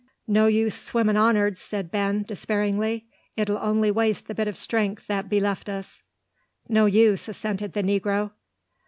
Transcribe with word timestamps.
"No 0.25 0.47
use 0.47 0.73
swimmin' 0.73 1.15
on'ards!" 1.15 1.59
said 1.61 1.91
Ben, 1.91 2.23
despairingly. 2.23 3.05
"It'll 3.37 3.59
only 3.59 3.91
waste 3.91 4.27
the 4.27 4.33
bit 4.33 4.47
of 4.47 4.57
strength 4.57 5.05
that 5.05 5.29
be 5.29 5.39
left 5.39 5.69
us." 5.69 6.01
"No 6.67 6.87
use," 6.87 7.27
assented 7.29 7.73
the 7.73 7.83
negro. 7.83 8.31